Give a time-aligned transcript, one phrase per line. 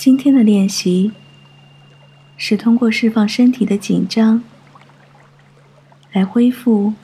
[0.00, 1.12] 今天的练习
[2.38, 4.42] 是通过释放身体的紧张，
[6.12, 6.94] 来恢复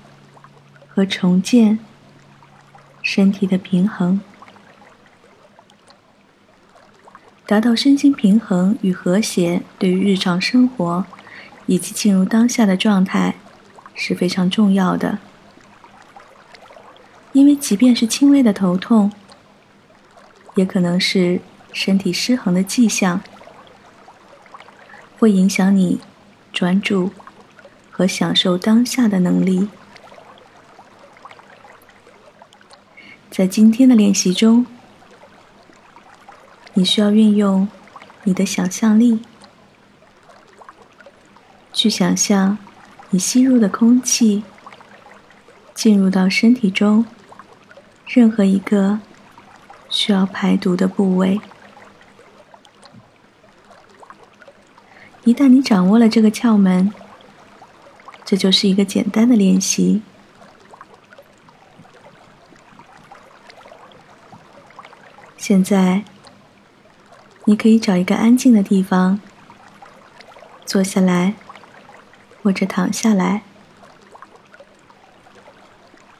[0.88, 1.78] 和重建
[3.02, 4.22] 身体的平衡，
[7.44, 9.60] 达到身心平衡与和谐。
[9.78, 11.04] 对于日常生活
[11.66, 13.34] 以及进入当下的状态
[13.94, 15.18] 是非常重要的，
[17.34, 19.12] 因为即便是轻微的头痛，
[20.54, 21.42] 也可能是。
[21.76, 23.20] 身体失衡的迹象，
[25.18, 26.00] 会影响你
[26.50, 27.12] 专注
[27.90, 29.68] 和享受当下的能力。
[33.30, 34.64] 在今天的练习中，
[36.72, 37.68] 你需要运用
[38.22, 39.20] 你的想象力，
[41.74, 42.56] 去想象
[43.10, 44.44] 你吸入的空气
[45.74, 47.04] 进入到身体中
[48.06, 48.98] 任何一个
[49.90, 51.38] 需要排毒的部位。
[55.26, 56.92] 一旦你掌握了这个窍门，
[58.24, 60.00] 这就是一个简单的练习。
[65.36, 66.04] 现在，
[67.44, 69.18] 你可以找一个安静的地方
[70.64, 71.34] 坐下来，
[72.44, 73.42] 或者躺下来。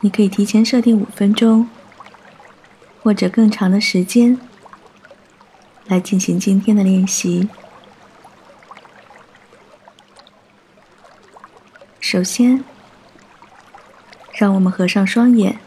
[0.01, 1.69] 你可以提前设定五分钟，
[3.05, 4.41] 或者更长的时间，
[5.87, 7.49] 来进行今天的练习。
[12.09, 12.63] 首先，
[14.33, 15.59] 让我们合上双眼，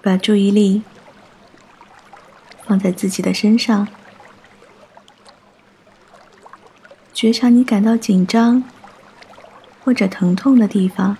[0.00, 0.84] 把注意力
[2.64, 3.88] 放在自己的身上，
[7.12, 8.62] 觉察你感到紧张
[9.82, 11.16] 或者疼痛的地方。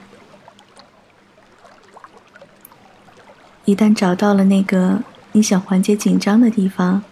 [3.65, 5.03] 一旦找到了那个
[5.33, 7.03] 你想缓解紧张的地方，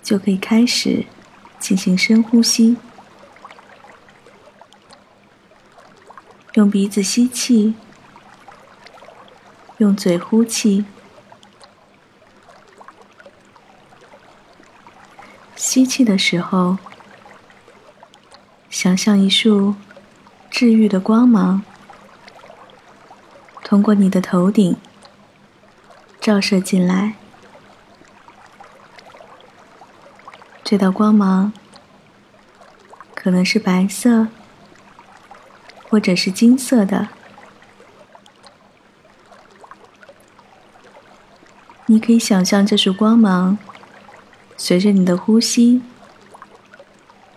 [0.00, 1.04] 就可以开始
[1.58, 2.76] 进行深呼吸。
[6.56, 7.74] 用鼻子吸气，
[9.76, 10.86] 用嘴呼气。
[15.54, 16.78] 吸气的时候，
[18.70, 19.74] 想象一束
[20.50, 21.62] 治愈的光芒
[23.62, 24.78] 通过你的头顶
[26.18, 27.16] 照射进来。
[30.64, 31.52] 这道光芒
[33.14, 34.28] 可能是白色。
[35.88, 37.08] 或者是金色的，
[41.86, 43.56] 你可以想象这束光芒
[44.56, 45.80] 随着你的呼吸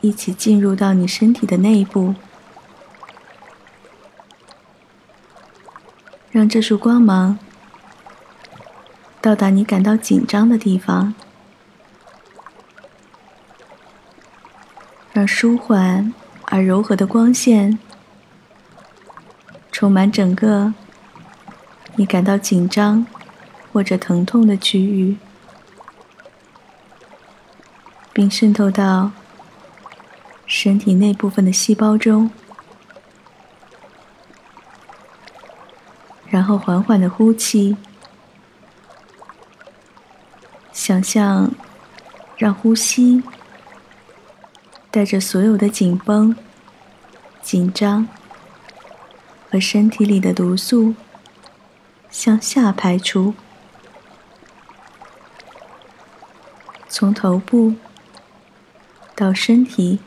[0.02, 2.16] 一起进入到你身体的内部，
[6.32, 7.38] 让这束光芒
[9.22, 11.14] 到达你感到紧张的地方，
[15.14, 16.14] 让舒缓
[16.46, 17.78] 而柔和的光线。
[19.79, 20.73] 充满整个
[21.95, 23.07] 你感到紧张
[23.72, 25.16] 或者疼痛的区域，
[28.12, 29.12] 并渗透到
[30.45, 32.29] 身体内部分的细胞中，
[36.28, 37.78] 然后缓缓的呼气，
[40.73, 41.50] 想象
[42.35, 43.23] 让呼吸
[44.91, 46.35] 带着所有的紧绷、
[47.41, 48.06] 紧张。
[49.52, 50.94] 和身体里的毒素
[52.12, 53.34] 向下排出，
[56.88, 57.74] 从头部
[59.16, 60.00] 到身体，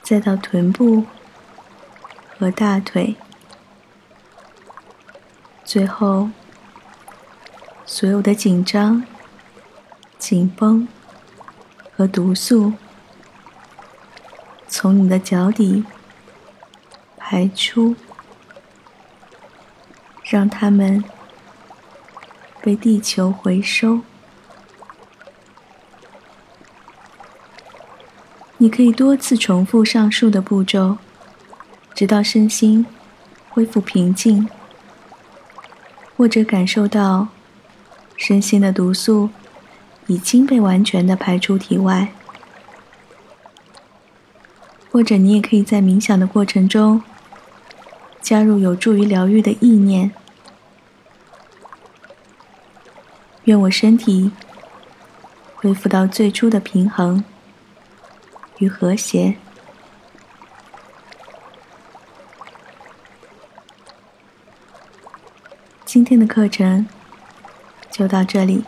[0.00, 1.06] 再到臀部
[2.38, 3.16] 和大腿，
[5.64, 6.30] 最后
[7.84, 9.04] 所有的紧张、
[10.18, 10.86] 紧绷
[11.96, 12.74] 和毒素
[14.68, 15.84] 从你的脚底。
[17.26, 17.96] 排出，
[20.24, 21.04] 让它们
[22.60, 24.00] 被地球回收。
[28.56, 30.96] 你可以多次重复上述的步骤，
[31.94, 32.86] 直到身心
[33.50, 34.48] 恢复平静，
[36.16, 37.28] 或者感受到
[38.16, 39.28] 身心的毒素
[40.06, 42.08] 已经被完全的排出体外。
[44.90, 47.02] 或者你也可以在冥想的过程中。
[48.24, 50.10] 加入有助于疗愈的意念。
[53.44, 54.32] 愿我身体
[55.54, 57.22] 恢复到最初的平衡
[58.56, 59.36] 与和谐。
[65.84, 66.88] 今天的课程
[67.90, 68.64] 就到这里，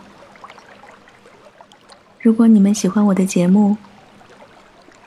[2.21, 3.79] 如果你们喜欢我的节目，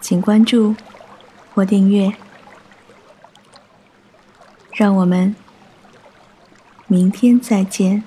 [0.01, 0.75] 请关注
[1.53, 2.11] 或订阅。
[4.79, 5.35] 让我们
[6.87, 8.01] 明天再见。